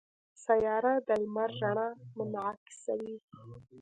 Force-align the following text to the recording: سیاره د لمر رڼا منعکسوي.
سیاره 0.45 0.93
د 1.07 1.09
لمر 1.21 1.49
رڼا 1.61 1.89
منعکسوي. 2.17 3.15